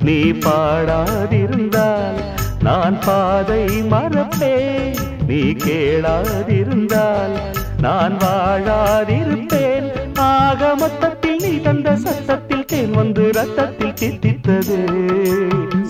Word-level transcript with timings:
நீ 0.00 0.12
பாடாதிருந்தால் 0.12 2.24
நான் 2.60 3.00
பாதை 3.00 3.82
மறப்பே 3.82 4.96
நீ 5.26 5.34
கேளாதிருந்தால் 5.34 7.40
நான் 7.80 8.16
வாழாதிருப்பேன். 8.16 10.14
ஆக 10.14 10.76
மொத்தத்தில் 10.76 11.36
நீ 11.36 11.60
தந்த 11.60 11.96
சத்தத்தில் 11.96 12.64
தேன் 12.64 12.90
வந்து 12.90 13.32
ரத்தத்தில் 13.32 13.88
தித்தித்தது. 13.88 14.84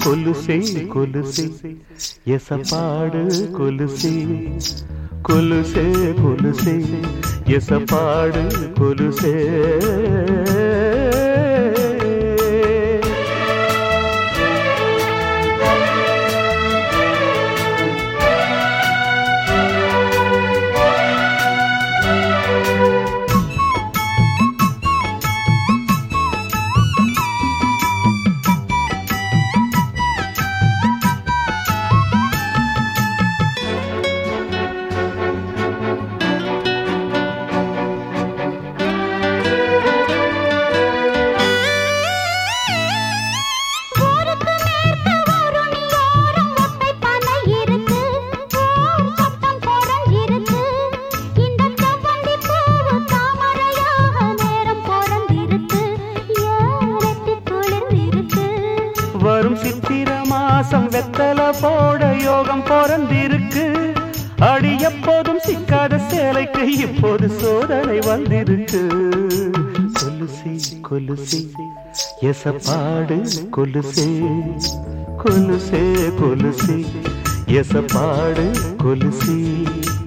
கொலுசே 0.04 0.86
கொலுசே. 0.94 1.76
எசப்பாடு 2.26 3.50
கொலுசே. 3.50 4.26
கொலுசே 5.28 5.84
கொலுசே 6.20 6.74
எசப்பாடு 7.56 8.44
கொலுசே 8.78 9.34
எசப்பாடு 72.40 73.16
கொலுசே 73.54 74.04
கொலுசே 75.22 75.80
கொலுசி 76.20 76.76
எசப்பாடு 77.60 78.44
கொலுசி 78.82 79.36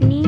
நீ 0.08 0.23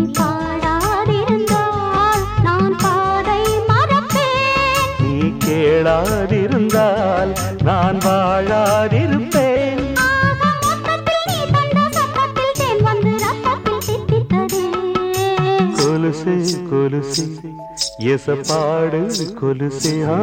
எசப்பாடு 18.14 19.00
கொலுசே 19.40 19.94
ஆ 20.16 20.18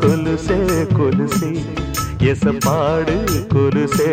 கொலுசே 0.00 0.58
கொலுசே 0.98 1.50
எசப்பாடு 2.30 3.16
கொலுசே 3.54 4.10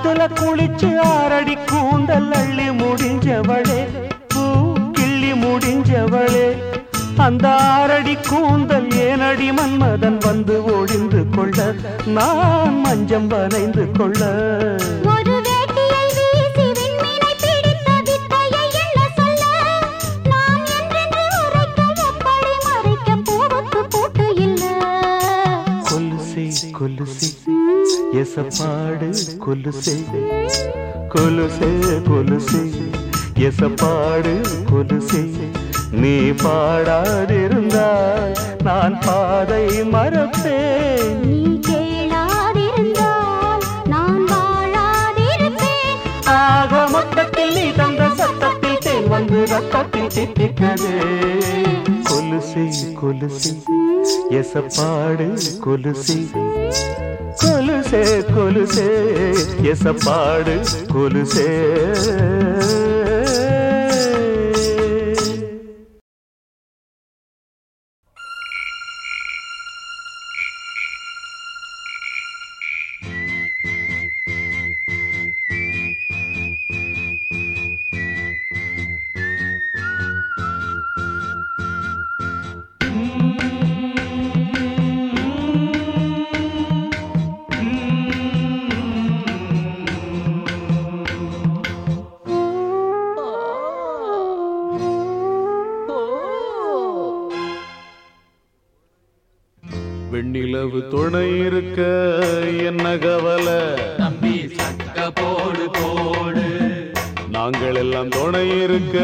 ஆத்துல 0.00 0.24
குளிச்சு 0.38 0.88
ஆறடி 1.12 1.54
கூந்தல் 1.70 2.28
அள்ளி 2.32 2.66
முடிஞ்சவளே 2.80 3.78
பூ 4.28 4.42
கிள்ளி 4.92 5.32
முடிஞ்சவளே. 5.42 6.44
அந்த 7.16 7.46
ஆறடி 7.70 8.14
கூந்தல் 8.28 8.88
ஏனடி 9.06 9.48
மன்மதன் 9.52 10.20
வந்து 10.26 10.58
ஒழிந்து 10.74 11.22
கொள்ள 11.36 11.58
நான் 12.16 12.78
மஞ்சம் 12.80 13.26
வரைந்து 13.26 13.86
கொள்ள. 13.90 14.22
கொலுசே 26.78 27.27
எசப்பாடு 28.20 29.08
கொலுசே. 29.44 29.96
கொலுசே 31.14 31.70
கொலுசே 32.08 32.62
எசப்பாடு 33.46 34.34
கொலுசே. 34.70 35.22
நீ 35.92 36.14
பாடாதிருந்தால் 36.42 38.34
நான் 38.62 38.96
பாதை 39.06 39.64
மறப்பேன். 39.92 41.14
நீ 41.24 41.60
கேளாதிருந்தால் 41.68 43.62
நான் 43.86 44.24
வாழாதிருப்பேன். 44.32 45.98
ஆக 46.24 46.88
மொத்தத்தில் 46.88 47.54
நீ 47.54 47.66
தந்த 47.76 48.08
சத்தத்தில் 48.16 48.78
தேன் 48.80 49.08
வந்து 49.08 49.46
ரத்தத்தில் 49.46 50.12
தித்தித்தது 50.16 50.92
கொலுசே 52.18 52.92
கொலுசே. 53.02 53.62
எசப்பாடு 54.30 55.38
கொலுசே. 55.64 56.28
கொலுசே 57.44 58.24
கொலுசே. 58.34 58.88
எசப்பாடு 59.62 60.64
கொலுசே. 60.92 61.46
வெண்ணிலவு 100.58 100.88
துணை 100.88 101.38
இருக்க 101.38 101.82
என்ன 102.64 102.96
கவலை? 102.96 103.58
தம்பி 103.96 104.34
சக்க 104.56 104.98
போடு 105.14 105.66
போடு. 105.76 106.46
நாங்கள் 107.30 107.74
எல்லாம் 107.74 108.08
துணை 108.08 108.62
இருக்க 108.62 108.98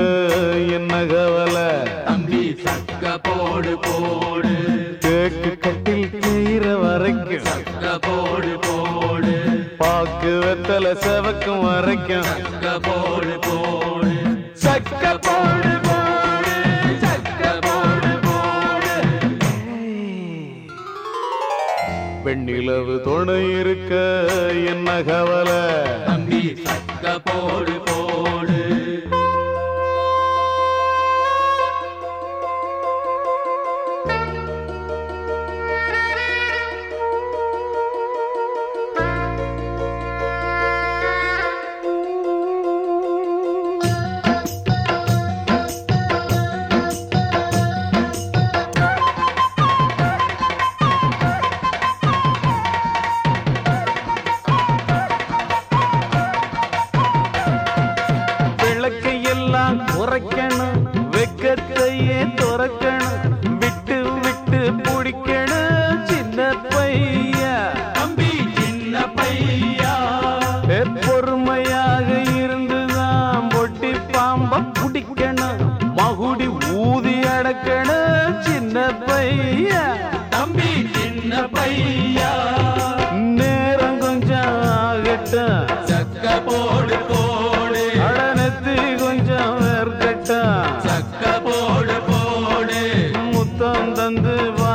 என்ன 0.76 1.04
கவலை? 1.04 1.68
தம்பி 2.04 2.42
சக்க 2.64 3.18
போடு 3.22 3.74
போடு. 3.86 4.54
தேக்கு 5.00 5.52
கட்டில் 5.60 6.10
கீற 6.24 6.66
வரைக்கும். 6.80 7.46
சக்க 7.50 7.98
போடு 8.06 8.54
போடு. 8.66 9.36
பாக்கு 9.78 10.32
வெத்தல 10.44 10.96
செவக்கும் 11.06 11.64
வரைக்கும். 11.64 12.28
சக்க 12.32 12.78
போடு 12.82 13.38
போடு. 13.38 13.73
பெண்ணிலவு 22.34 22.94
துணை 23.02 23.36
இருக்க 23.58 23.92
என்ன 24.70 24.88
கவலை 25.08 25.60
தம்பி 26.06 26.40
சக்க 26.64 27.12
போடு. 27.26 27.73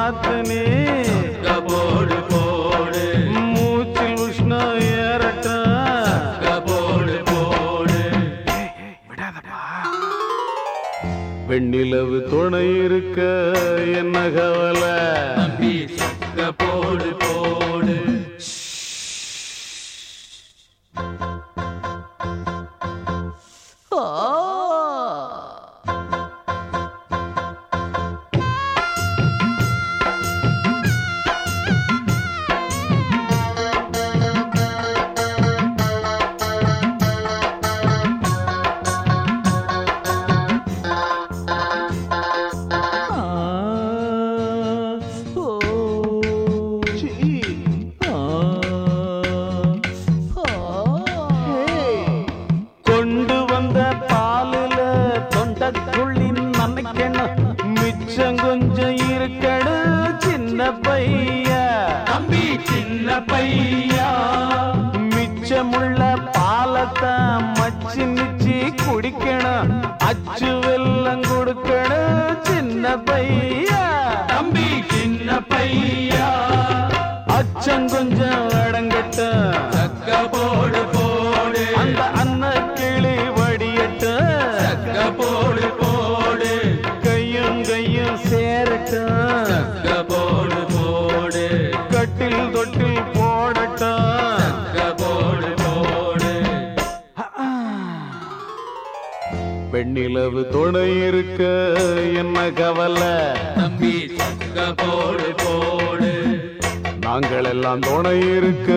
தந்து 0.10 0.22
பார்த்து 0.22 0.38
நீ 0.50 0.62
சக்க 1.38 1.56
போடு. 1.66 2.16
போடு 2.30 3.02
மூச்சில் 3.52 4.16
உஷ்ணம் 4.26 4.80
ஏறட்டும் 5.02 5.76
சக்க 6.38 6.54
போடு. 6.70 7.18
போடு 7.30 8.00
வெண்ணிலவு 11.50 12.20
துணை 12.32 12.66
இருக்க 12.86 13.20
என்ன 14.02 14.18
கவலை? 14.38 14.96
அடிக்கணும் 69.10 69.79
வெண்ணிலவு 100.00 100.42
துணை 100.48 100.84
இருக்க 101.08 101.42
என்ன 102.20 102.38
கவலை? 102.52 103.12
தம்பி 103.56 103.92
போடு 104.78 105.30
போடு. 105.42 106.12
நாங்கள் 107.00 107.50
எல்லாம் 107.52 107.80
துணை 107.80 108.16
இருக்க 108.38 108.72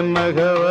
என்ன 0.00 0.18
கவலை? 0.38 0.67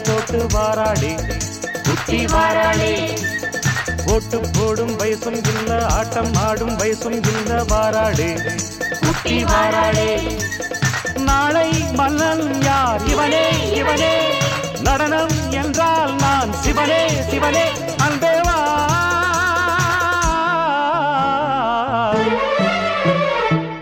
போட்டு 0.00 0.46
வாராடி 0.52 1.14
குட்டி 1.82 2.26
வாராடி 2.26 2.94
ஓட்டு 4.06 4.40
போடும் 4.58 4.98
வயசும் 4.98 5.46
இல்ல 5.46 5.86
ஆட்டம் 5.86 6.34
ஆடும் 6.34 6.78
வயசும் 6.78 7.26
இல்ல 7.26 7.64
வாராடி 7.64 8.34
குட்டி 9.00 9.44
வாராளே. 9.44 10.38
நாளை 11.18 11.84
மன்னன் 11.92 12.62
யார்? 12.62 13.00
இவனே 13.06 13.74
இவனே. 13.74 14.30
நடனம் 14.82 15.50
என்றால் 15.50 16.16
நான் 16.16 16.52
சிவனே 16.52 17.22
சிவனே. 17.30 17.70
அன்பேவா. 17.98 18.54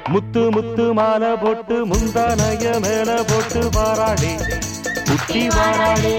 முத்து 0.09 0.51
முத்து 0.51 0.95
மாலை 0.95 1.37
போட்டு 1.37 1.87
முந்தானைய 1.87 2.81
மேல 2.81 3.23
போட்டு 3.23 3.69
வாராடி 3.71 4.33
கட்டி 5.27 5.43
வாராடி 5.49 6.17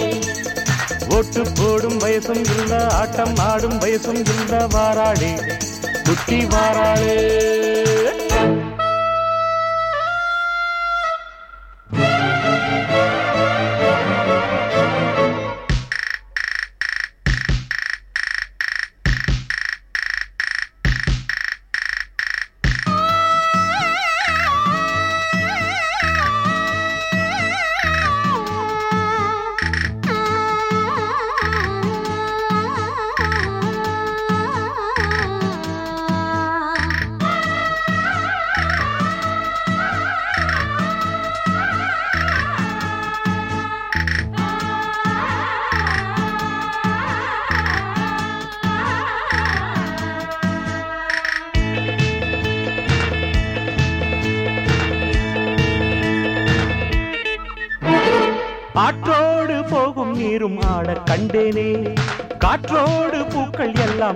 ஓட்டு 1.07 1.41
போடும் 1.57 2.00
வயசும் 2.00 2.45
இல்ல 2.53 2.88
ஆட்டம் 2.93 3.35
ஆடும் 3.35 3.77
வயசும் 3.79 4.24
இல்ல 4.33 4.65
வாராடி 4.67 5.31
குட்டி 6.03 6.39
வாராளே. 6.45 7.13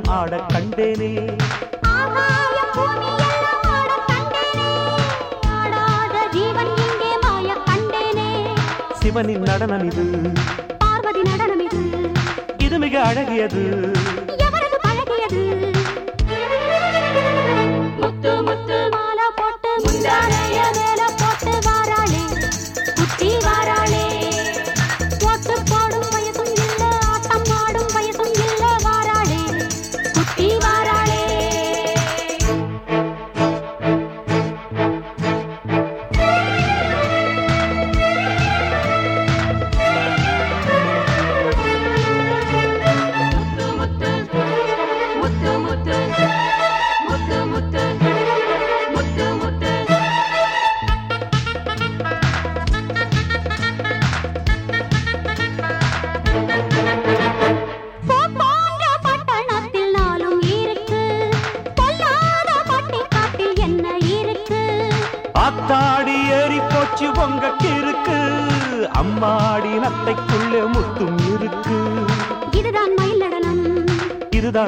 ஆடக் 0.09 0.49
கண்டேனே. 0.53 1.37
சிவனின் 8.99 9.41
நடனம் 9.41 9.91
இது. 9.91 10.31
பார்வதி 10.77 11.21
நடனம் 11.21 11.59
இது. 11.59 12.11
இது 12.57 12.79
மிக 12.79 12.99
அழகியது. 12.99 13.95
பழகியது? 14.83 15.73
முத்து 17.97 18.43
முத்து 18.43 18.89
மாலா 18.91 19.27
போட்டு 19.35 19.69
முந்தானையது. 19.77 20.78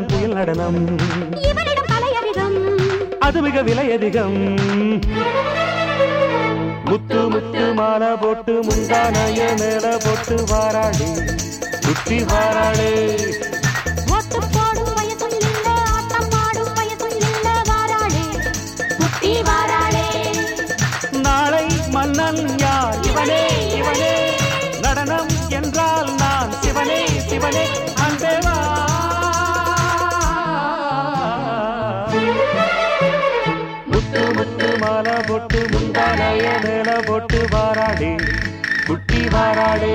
இதுதான் 0.02 0.20
புயல் 0.20 0.38
நடனம். 0.40 0.78
அது 3.20 3.42
மிக 3.42 3.62
விலை 3.62 3.92
அதிகம். 3.92 4.38
முத்து 6.86 7.20
முத்து 7.30 7.64
மாலை 7.74 8.08
போட்டு 8.22 8.54
முந்தானைய 8.64 9.40
மேல 9.60 9.86
போட்டு 10.04 10.36
வாராளே 10.52 11.12
சுத்தி 11.80 12.18
வாராளே. 12.32 12.92
நாளை 21.12 21.66
மன்னன் 21.90 22.42
நடனம் 24.82 25.32
என்றால் 25.50 26.10
நான் 26.16 26.52
சிவனே 26.62 27.02
சிவனே. 27.30 27.68
போட்டு 37.22 37.42
வாராடே 37.50 38.12
குட்டி 38.88 39.20
வாராடே 39.28 39.92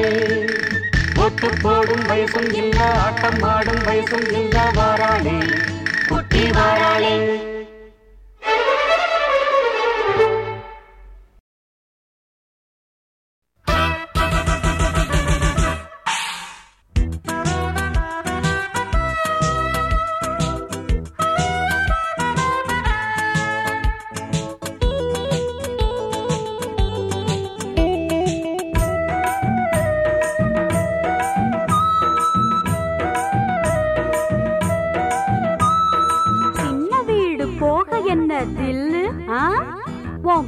ஓட்டு 1.17 1.49
போடும் 1.63 2.05
வயசும் 2.09 2.53
இல்ல 2.55 2.79
ஆட்டம் 2.99 3.43
ஆடும் 3.43 3.83
வயசும் 3.87 4.29
இல்ல 4.33 4.57
வாராளே 4.77 5.37
குட்டி 6.09 6.45
வாராளே. 6.51 7.15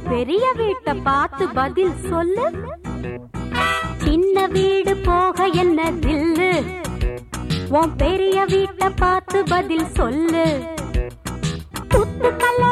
பெரிய 0.09 0.51
வீட்டை 0.55 0.93
பார்த்து 0.93 1.49
பதில் 1.49 1.95
சொல்லு. 2.09 2.45
சின்ன 3.97 4.47
வீடு 4.47 4.97
போக 4.97 5.45
என்ன 5.45 5.91
தில்லு? 5.91 6.51
உன் 7.69 7.95
பெரிய 7.95 8.45
வீட்டை 8.45 8.89
பார்த்து 8.89 9.43
பதில் 9.43 9.87
சொல்லு. 9.93 10.45
புத்து 11.89 12.29
கல்ல 12.35 12.68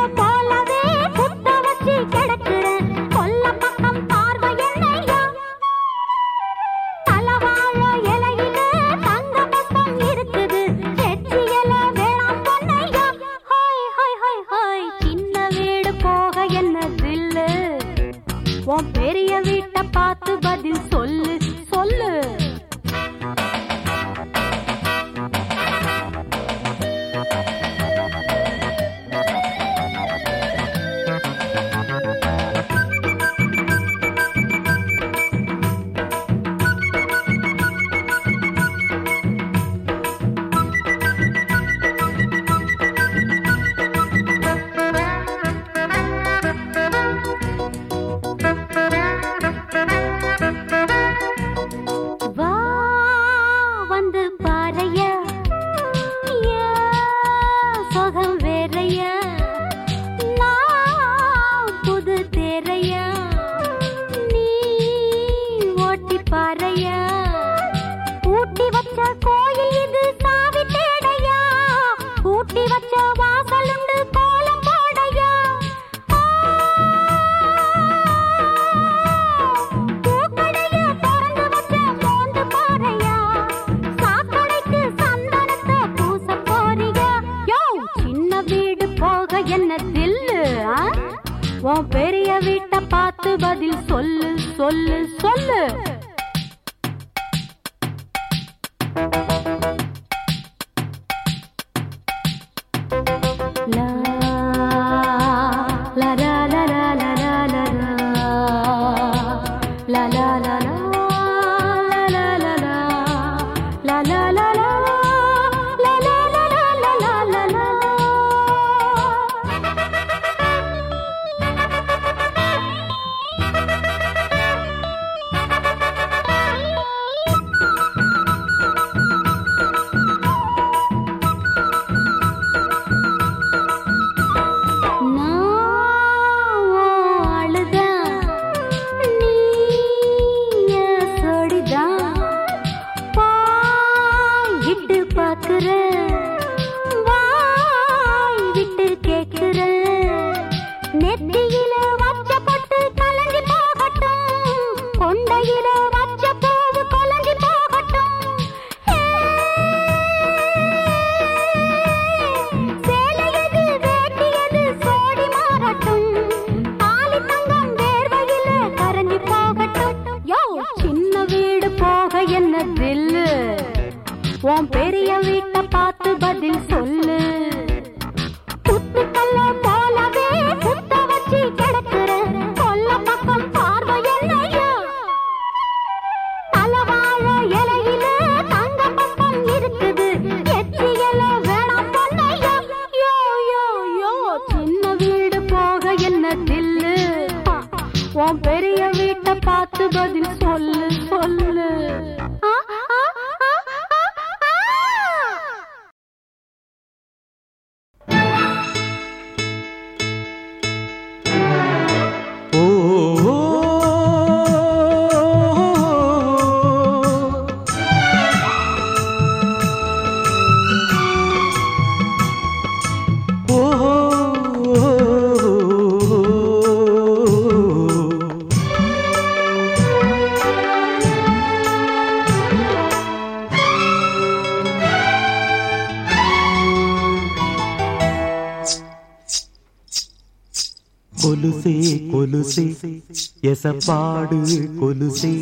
எசப்பாடு 243.48 244.38
கொலுசே 244.82 245.34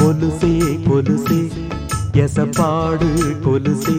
கொலுசே 0.00 0.52
கொலுசே. 0.88 1.40
எசப்பாடு 2.12 3.08
கொலுசே 3.44 3.96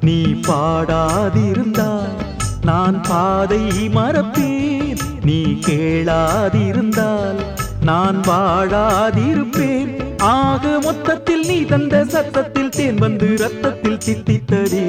நீ 0.00 0.22
பாடாதிருந்தால் 0.22 2.14
நான் 2.62 3.02
பாதை 3.02 3.60
மறப்பேன். 3.88 4.98
நீ 5.24 5.42
கேளாதிருந்தால் 5.66 7.40
நான் 7.82 8.20
வாழாதிருப்பேன். 8.20 10.18
ஆக 10.18 10.80
மொத்தத்தில் 10.82 11.46
நீ 11.46 11.60
தந்த 11.60 12.04
சத்தத்தில் 12.04 12.70
தேன் 12.70 12.94
வந்து 12.94 13.36
ரத்தத்தில் 13.36 14.02
தித்தித்ததே. 14.06 14.86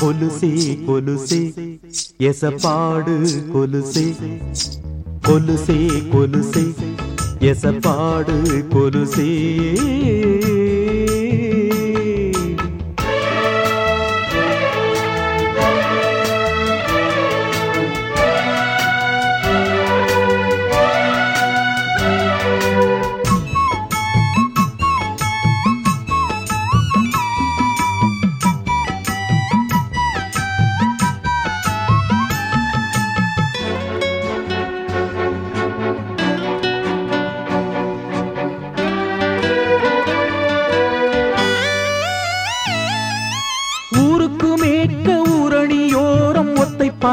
கொலுசே 0.00 0.54
கொலுசே 0.88 1.42
எசப்பாடு 2.18 3.16
கொலுசே. 3.54 4.06
கொலுசே 5.26 6.08
கொலுசே. 6.12 6.74
எசப்பாடு 7.40 8.66
கொலுசே. 8.68 10.45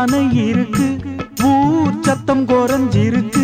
அணை 0.04 0.48
இருக்கு 0.48 0.86
ஊர் 1.44 1.94
சத்தம் 2.02 2.48
குறைஞ்சிருக்கு. 2.48 3.44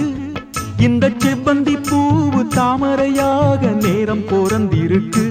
இந்த 0.78 1.10
செவ்வந்தி 1.10 1.76
பூவு 1.90 2.48
தாமரையாக 2.48 3.68
நேரம் 3.68 4.24
பொறந்திருக்கு. 4.28 5.24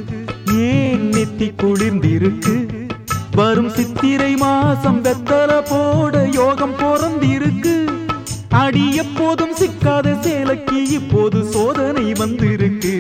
ஏன் 0.58 1.10
நெத்தி 1.10 1.48
குளிர்ந்திருக்கு? 1.62 2.54
வரும் 3.34 3.68
சித்திரை 3.68 4.36
மாசம் 4.36 5.04
வெத்தல 5.04 5.50
போட 5.68 6.28
யோகம் 6.32 6.76
பொறந்திருக்கு. 6.78 7.74
அடி 8.48 8.94
எப்போதும் 8.94 9.54
சிக்காத 9.60 10.16
சேலைக்கு 10.20 10.88
இப்போது 10.88 11.44
சோதனை 11.44 12.12
வந்திருக்கு. 12.12 12.94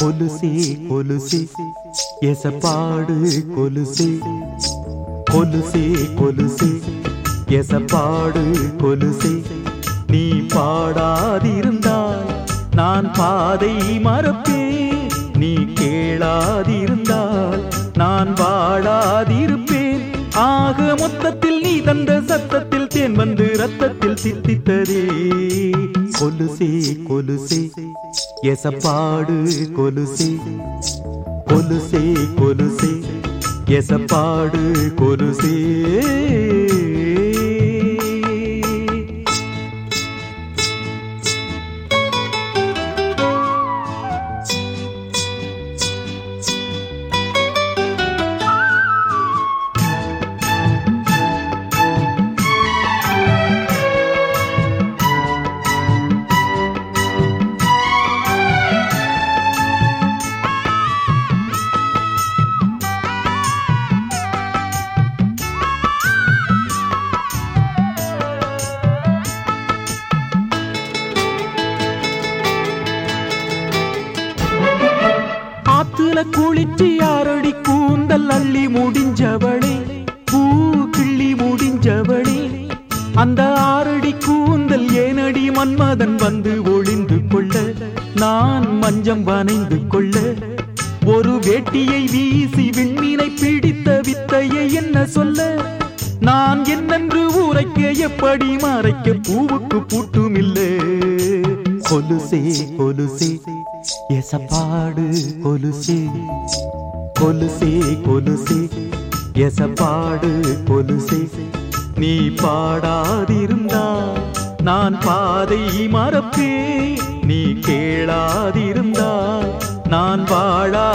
கொலுசே 0.00 0.54
கொலுசே 0.90 1.42
எசப்பாடு 2.20 3.18
கொலுசே. 3.56 4.10
கொலுசே 5.34 6.14
கொலுசே. 6.14 6.80
எசப்பாடு 7.48 8.54
கொலுசே. 8.78 9.42
நீ 10.06 10.28
பாடாதிருந்தால் 10.28 12.44
நான் 12.74 13.12
பாதை 13.12 13.98
மறப்பேன். 13.98 15.10
நீ 15.36 15.54
கேளாதிருந்தால் 15.54 17.62
நான் 17.94 18.32
வாழாதிருப்பேன். 18.32 20.00
ஆக 20.34 20.94
மொத்தத்தில் 20.98 21.60
நீ 21.60 21.80
தந்த 21.80 22.22
சத்தத்தில் 22.26 22.86
தேன் 22.86 23.12
வந்து 23.12 23.56
ரத்தத்தில் 23.56 24.14
சித்தித்ததே 24.14 25.08
கொலுசே 26.20 26.98
கொலுசே. 27.08 27.70
எசப்பாடு 28.42 29.48
கொலுசே. 29.76 30.40
கொலுசே 31.46 32.16
கொலுசே. 32.36 33.00
எசப்பாடு 33.66 34.94
கொலுசே. 34.94 35.56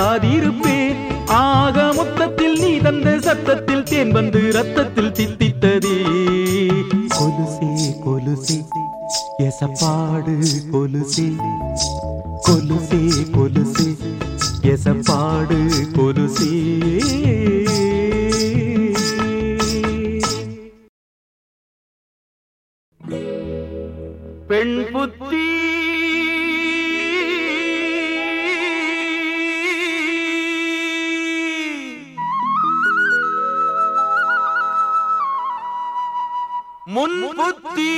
காத்திருப்பேன் 0.09 0.95
ஆக 1.27 1.93
மொத்தத்தில் 1.93 2.59
நீ 2.59 2.77
தந்த 2.77 3.19
சத்தத்தில் 3.19 3.83
தேன் 3.83 4.11
வந்து 4.11 4.51
ரத்தத்தில் 4.51 5.11
தித்தித்ததே. 5.11 5.97
கொலுசே 7.19 7.93
கொலுசே 8.05 8.65
எசப்பாடு 9.37 10.47
கொலுசே. 10.71 11.35
கொலுசே 12.47 13.11
கொலுசே 13.31 13.97
எசப்பாடு 14.61 15.71
கொலுசே. 15.93 16.53
பெண் 24.47 24.85
புத்தி 24.91 25.68
முன்புத்தி. 36.99 37.91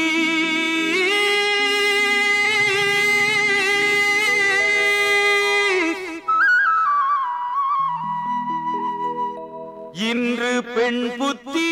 இன்று 10.10 10.52
பெண் 10.76 11.04
புத்தி 11.18 11.70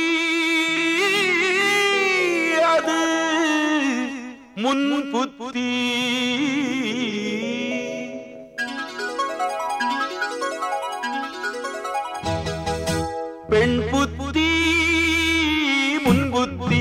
அது 2.73 2.97
முன்புத்தி 4.55 5.67
பெண் 13.49 13.79
புத்தி 13.91 14.49
முன்புத்தி 16.05 16.78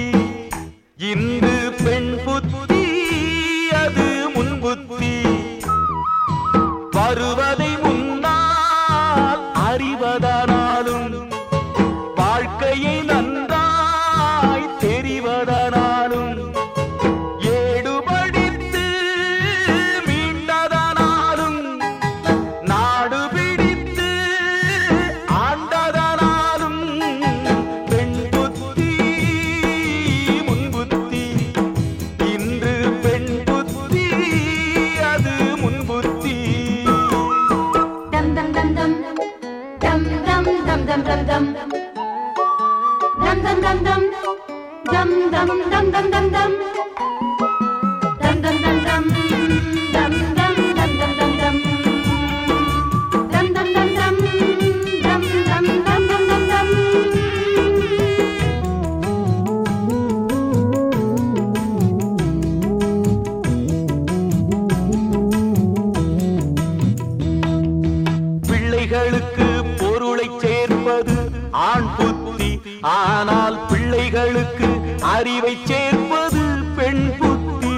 பிள்ளைகளுக்கு 68.90 69.46
பொருளை 69.79 70.27
சேர்ப்பது 70.42 71.14
ஆண் 71.51 71.88
புத்தி. 71.96 72.48
ஆனால் 72.81 73.57
பிள்ளைகளுக்கு 73.70 74.68
அறிவை 75.01 75.53
சேர்ப்பது 75.64 76.44
பெண் 76.77 77.03
புத்தி. 77.18 77.74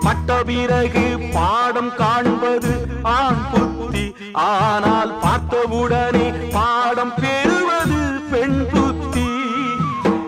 பட்ட 0.00 0.36
பிறகு 0.48 1.04
பாடம் 1.34 1.90
காண்பது 1.94 2.74
ஆண் 3.02 3.42
புத்தி. 3.52 4.04
ஆனால் 4.32 5.12
பார்த்தவுடனே 5.18 6.28
பாடம் 6.52 7.14
பெறுவது 7.22 8.02
பெண் 8.30 8.60
புத்தி. 8.72 9.28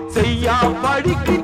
செய்யா 0.08 0.58
படிக்கு 0.82 1.36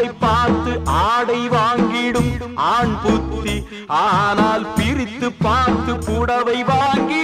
முகத்தை 0.00 0.18
பார்த்து 0.20 0.72
ஆடை 1.06 1.40
வாங்கிடும் 1.48 2.30
ஆண் 2.68 2.94
புத்தி. 3.02 3.56
ஆனால் 4.00 4.64
பிரித்து 4.76 5.28
பார்த்து 5.44 5.92
புடவை 6.06 6.58
வாங்கி 6.70 7.19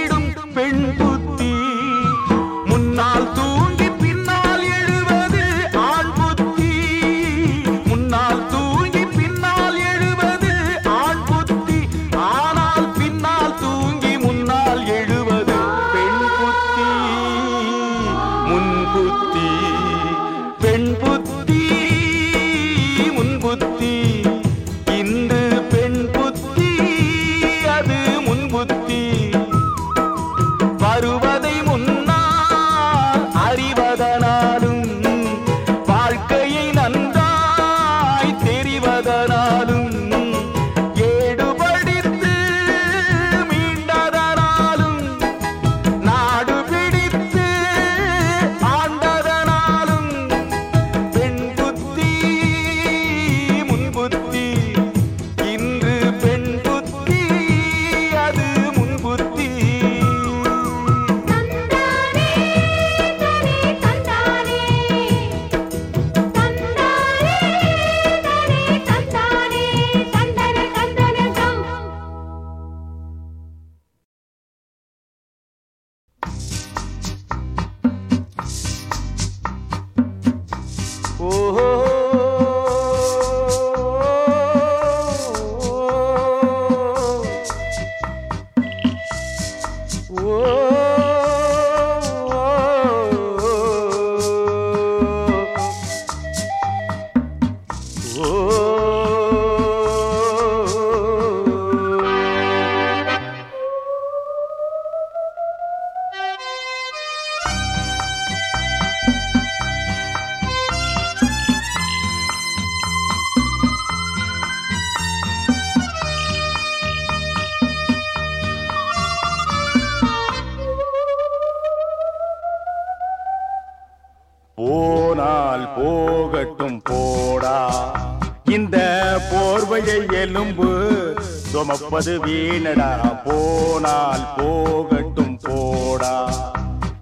போவது 131.97 132.25
வீணடா. 132.25 133.23
போனால் 133.25 134.33
போகட்டும் 134.37 135.39
போடா. 135.41 136.27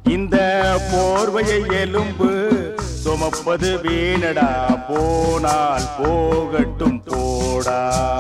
இந்த 0.04 0.38
போர்வையை 0.92 1.72
எலும்பு 1.72 2.74
சுமப்பது 3.04 3.80
வீணடா. 3.84 4.80
போனால் 4.90 5.90
போகட்டும் 6.04 7.04
போடா. 7.06 8.15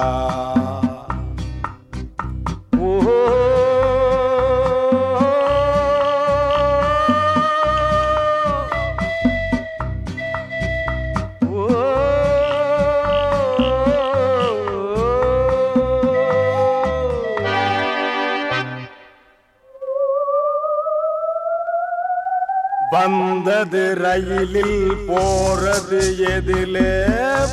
வந்தது 23.55 23.95
ரயிலில் 23.95 24.97
போறது 25.07 26.17
எதிலே. 26.17 27.05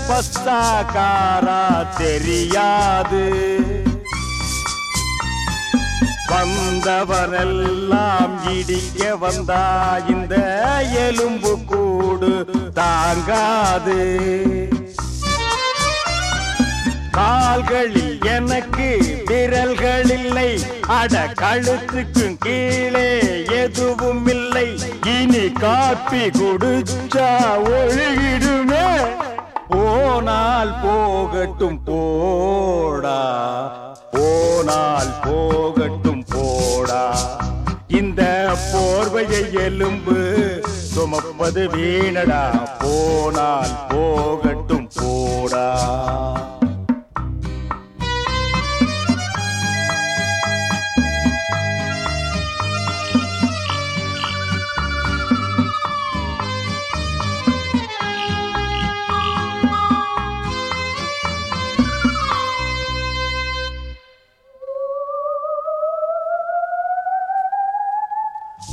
பஸ்ஸா 0.09 0.85
காரா 0.95 1.97
தெரியாது. 1.97 3.25
வந்தவரெல்லாம் 6.29 8.59
இடிக்க 8.59 9.17
வந்தா 9.17 9.99
இந்த 10.09 10.35
எலும்பு 11.09 11.59
கூடு 11.67 12.45
தாங்காது. 12.75 14.01
கால்களில் 17.12 18.18
எனக்கு 18.25 19.22
விரல்கள் 19.27 20.11
இல்லை 20.11 20.59
அட 20.88 21.33
கழுத்துக்கும் 21.40 22.38
கீழே 22.38 23.44
எதுவும் 23.44 24.27
இல்லை 24.27 24.79
இனி 25.07 25.53
காப்பி 25.53 26.20
குடிச்சா 26.20 27.29
ஒழுகிடுமே. 27.64 28.87
போனால் 29.68 30.81
போகட்டும் 30.83 31.81
போடா. 31.85 33.20
போனால் 34.11 35.14
போகட்டும் 35.22 36.25
போடா. 36.29 37.14
இந்த 37.88 38.51
போர்வையை 38.75 39.53
எலும்பு 39.53 40.18
சுமப்பது 40.94 41.68
வீணடா. 41.68 42.42
போனால் 42.79 43.77
போகட்டும் 43.88 44.88
போடா. 44.94 45.66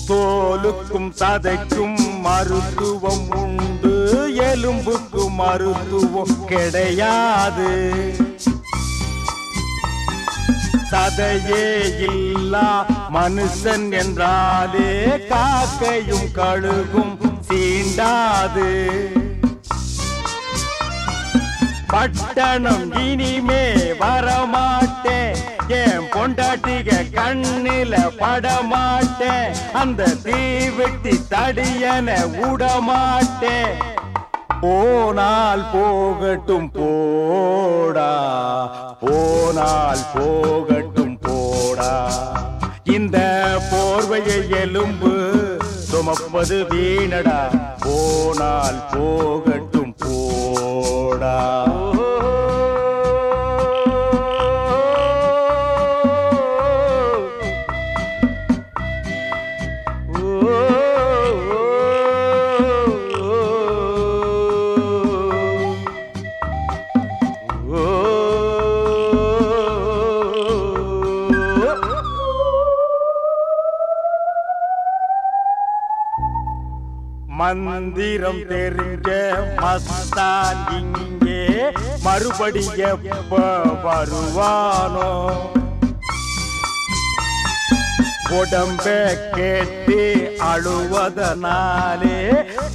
தோலுக்கும் 0.10 1.12
சதைக்கும் 1.20 2.20
மருத்துவம் 2.20 3.28
உண்டு. 3.32 4.36
எலும்புக்கு 4.36 5.30
மருத்துவம் 5.30 6.46
கிடையாது. 6.46 7.72
சதையே 10.92 11.66
இல்லா 12.10 12.86
மனுஷன் 13.14 13.92
என்றாலே 13.92 14.92
காக்கையும் 15.30 16.30
கழுகும் 16.36 17.14
சீண்டாது. 17.48 18.70
பட்டணம் 21.88 22.94
இனிமே 22.94 23.74
வரமாட்டேன் 24.00 25.49
என் 25.70 26.06
பொண்டாட்டிக 26.14 27.06
கண்ணில 27.14 27.96
படமாட்டேன்? 28.20 29.52
அந்த 29.74 30.08
தீ 30.24 30.40
வெட்டி 30.70 31.20
தடியன 31.30 32.08
விடமாட்டேன் 32.28 33.78
போனால் 34.62 35.66
போகட்டும் 35.74 36.72
போடா 36.72 38.10
போனால் 39.00 40.06
போகட்டும் 40.14 41.18
போடா. 41.22 41.92
இந்த 42.84 43.18
போர்வையை 43.72 44.50
எலும்பு 44.50 45.14
சுமப்பது 45.92 46.66
வீணடா 46.70 47.40
போனால் 47.80 48.82
போகட்டும் 48.94 49.96
போடா. 49.98 51.36
மந்திரம் 77.58 78.42
தெரிஞ்ச 78.50 79.10
மஸ்தான் 79.62 80.60
இங்கே 80.80 81.40
மறுபடி 82.04 82.64
எப்ப 82.78 83.38
வருவானோ? 83.84 85.10
உடம்ப 88.32 88.86
கேட்டு 89.36 90.00
அழுவதனாலே 90.44 92.20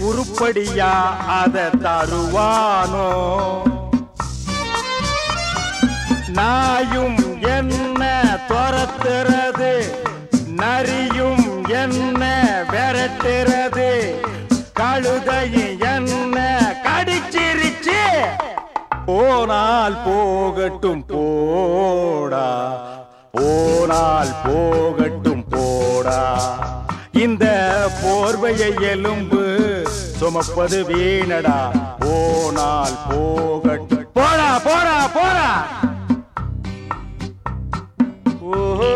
உருப்படியா 0.00 0.92
அதை 1.28 1.62
தருவானோ? 1.62 3.08
நாயும் 6.30 7.18
என்ன 7.48 8.02
துரத்துறது? 8.48 9.74
நரியும் 10.56 11.44
என்ன 11.74 12.22
விரட்டுறது? 12.72 13.90
கழுதையும் 14.94 15.80
என்ன 15.80 16.38
கடிச்சிருச்சு? 16.82 18.00
போனால் 19.06 20.02
போகட்டும் 20.04 21.06
போடா. 21.06 22.46
போனால் 23.32 24.34
போகட்டும் 24.44 25.44
போடா. 25.48 26.36
இந்த 27.12 27.46
போர்வையை 28.04 28.80
எலும்பு 28.80 29.82
சுமப்பது 30.20 30.84
வீணடா. 30.84 31.58
போனால் 31.98 32.98
போகட்டும். 33.10 34.06
போடா 34.12 34.58
போடா 34.58 35.08
போடா. 35.14 35.66
ஓஹோ. 38.40 38.93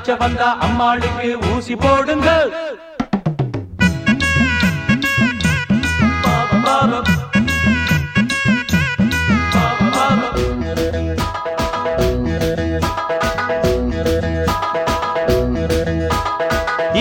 மச்ச 0.00 0.14
வந்தா 0.20 0.46
அம்மாளுக்கு 0.64 1.30
ஊசி 1.48 1.74
போடுங்கள். 1.76 2.50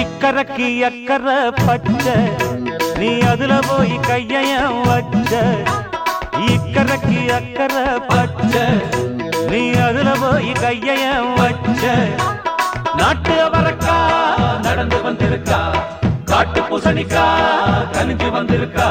இக்கரைக்கு 0.01 0.67
அக்கறை 0.87 1.37
பச்ச 1.59 2.05
நீ 2.99 3.09
அதுல 3.31 3.53
போய் 3.67 3.95
கையம் 4.07 4.79
வச்ச 4.89 5.31
இக்கரைக்கு 6.49 7.19
அக்கறை 7.37 7.85
பச்ச 8.11 8.53
நீ 9.51 9.63
அதுல 9.87 10.09
போய் 10.21 10.53
கையம் 10.61 11.31
வச்ச 11.39 11.83
நாட்டு 12.99 13.33
அவரக்கா 13.47 13.95
நடந்து 14.65 14.97
வந்திருக்கா. 15.05 15.59
காட்டு 16.31 16.61
பூசணிக்கா 16.69 17.23
கனிஞ்சு 17.95 18.27
வந்திருக்கா. 18.37 18.87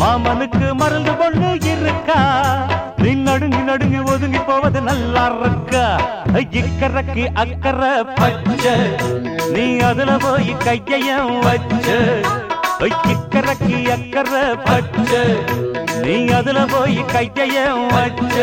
மாமனுக்கு 0.00 0.66
மருந்து 0.80 1.12
பொண்ணு 1.20 1.50
இருக்கா. 1.72 2.18
நீ 3.02 3.10
நடுங்கி 3.28 3.62
நடுங்கி 3.70 4.00
ஒதுங்கி 4.12 4.40
போவது 4.48 4.80
நல்லா 4.88 5.24
இருக்கா. 5.38 5.84
இக்கரைக்கு 6.60 7.24
அக்கறை 7.42 7.92
பச்ச 8.18 8.64
நீ 9.54 9.64
அதுல 9.88 10.10
போய் 10.24 10.52
கையம் 10.66 11.32
வச்ச. 11.46 11.88
இக்கரைக்கு 13.12 13.78
அக்கறை 13.96 14.44
பச்ச 14.68 15.12
நீ 16.04 16.16
அதுல 16.38 16.60
போய் 16.74 17.00
கையம் 17.14 17.86
வச்ச. 17.96 18.36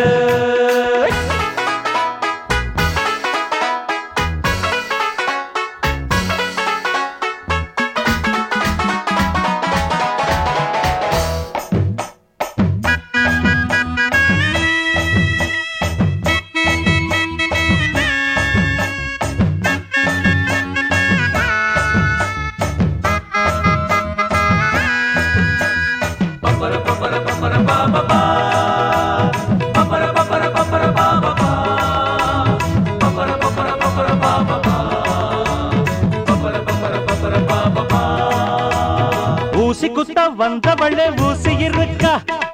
ஊசி 39.86 39.96
குத்த 39.96 40.22
வந்தவளே 40.40 41.06
ஊசி 41.26 41.52
இருக்கா? 41.66 42.12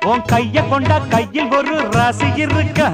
உன் 0.09 0.23
கைய 0.31 0.61
கொண்டா 0.69 0.97
கையில் 1.13 1.51
ஒரு 1.57 1.75
ராசி 1.93 2.27
இருக்கா? 2.43 2.87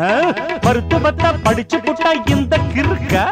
மருத்துவத்தை 0.66 1.30
படிச்சு 1.46 1.78
புட்டா 1.78 2.12
இந்த 2.34 2.58
கிருக்கா 2.74 3.24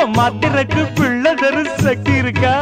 உன் 0.00 0.12
மாத்திரைக்கு 0.18 0.82
பிள்ளை 0.98 1.32
சக்கி 1.78 2.14
இருக்கா? 2.16 2.52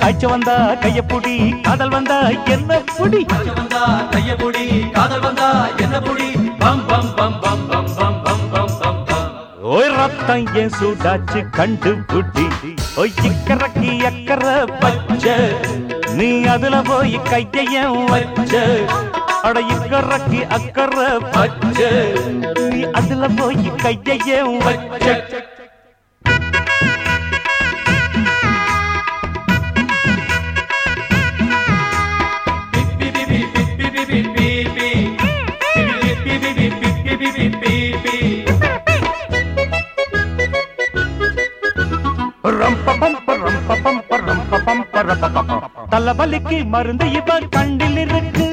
காய்ச்ச 0.00 0.22
வந்தா 0.28 0.56
கைய 0.84 1.02
புடி 1.10 1.34
காதல் 1.66 1.92
வந்தா 1.96 2.18
என்ன 2.54 2.78
புடி? 2.92 3.22
வந்தா 3.50 3.82
கைய 4.14 4.30
புடி 4.36 4.64
காதல் 4.92 5.24
வந்தா 5.26 5.48
என்ன 5.84 5.96
புடி? 6.00 6.28
பம் 6.62 6.84
பம் 6.88 7.10
பம் 7.18 7.36
பம் 7.42 7.64
பம் 7.70 7.90
பம் 7.98 8.16
பம் 8.24 8.46
பம் 8.52 9.02
பம் 9.04 9.26
ஓய் 9.74 9.92
ரத்தம் 9.98 10.46
ஏன் 10.54 10.74
சூடாச்சு 10.78 11.42
கண்டு 11.50 11.92
புடி 12.12 12.46
ஓய் 12.96 13.14
இக்கரைக்கு 13.30 13.90
அக்கறை 14.10 14.56
பச்சை. 14.80 15.36
நீ 16.18 16.28
அதுல 16.52 16.76
போய் 16.82 17.16
கைய 17.30 17.74
வச்ச 18.10 18.52
அடையுக்கறக்கு 19.48 20.38
அக்கற 20.56 20.94
பச்ச. 21.34 21.80
நீ 22.72 22.80
அதுல 22.98 23.28
போய் 23.38 23.62
கைய 23.84 24.30
வச்ச. 24.64 25.06
beep 33.00 33.14
beep 33.14 34.34
beep 34.34 34.47
தலைவலிக்கு 45.90 46.68
மருந்து 46.68 47.12
இவ 47.12 47.38
கண்டில் 47.50 47.98
இருக்கு. 48.04 48.46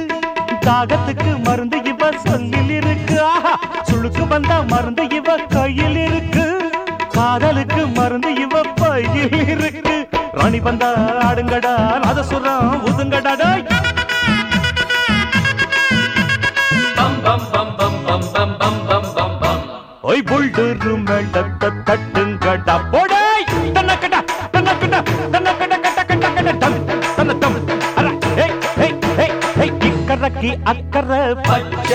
தாகத்துக்கு 0.68 1.32
மருந்து 1.44 1.78
இவ 1.84 2.12
சொல்லில் 2.26 2.70
இருக்கு. 2.70 3.24
ஆஹா 3.24 3.54
சுளுக்கு 3.90 4.28
வந்தா 4.28 4.62
மருந்து 4.62 5.10
இவ 5.10 5.38
கையில் 5.56 5.98
இருக்கு. 6.06 6.46
காதலுக்கு 7.16 7.88
மருந்து 7.88 8.36
இவ 8.36 8.62
பையில் 8.82 9.36
இருக்கு. 9.54 9.96
ராணி 10.34 10.60
வந்தா 10.60 10.90
ஆடுங்கடா 11.28 11.74
நாதசுரம் 12.06 12.86
உதுங்கடா 12.90 13.36
டேய். 13.44 13.66
ஒய் 20.10 20.26
புல்டூரு 20.30 20.92
மேளத்தை 21.06 21.70
தட்டுங்கடா. 21.88 22.76
போடாய் 22.92 23.05
இக்கரைக்கு 30.46 30.64
அக்கறை 30.64 31.36
பச்ச. 31.36 31.92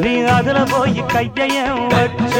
நீ 0.00 0.20
அதுல 0.20 0.58
போய் 0.62 1.04
கையையும் 1.06 1.86
வச்ச. 1.86 2.34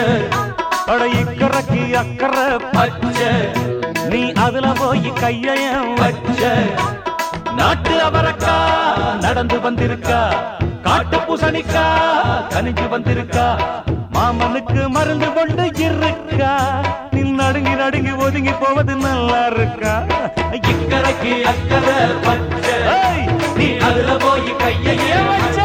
அட 0.87 1.07
இக்கரைக்கு 1.07 1.93
அக்கறை 1.93 2.59
பச்ச. 2.73 3.19
நீ 4.11 4.33
அதுல 4.33 4.73
போய் 4.73 5.13
கையையும் 5.13 5.95
வச்ச. 5.95 6.55
நாட்டு 7.53 7.91
அவரக்கா 7.91 8.57
நடந்து 9.21 9.59
வந்திருக்கா. 9.59 10.21
காட்டு 10.83 11.17
பூசணிக்கா 11.17 11.85
கனிஞ்சு 12.49 12.87
வந்திருக்கா. 12.89 13.47
மாமனுக்கு 14.15 14.89
மருந்து 14.89 15.33
கொண்டு 15.33 15.67
இருக்கா. 15.79 16.83
நீ 17.11 17.21
நடுங்கி 17.21 17.75
நடுங்கி 17.75 18.11
ஒதுங்கி 18.11 18.53
போவது 18.53 18.97
நல்லா 18.97 19.47
இருக்கா. 19.47 20.03
இக்கரைக்கு 20.53 21.43
அக்கறை 21.43 21.99
பச்சை. 22.27 22.75
நீ 23.59 23.69
அதுல 23.89 24.13
போய் 24.25 24.53
கையை 24.63 24.97
வச்ச 25.29 25.59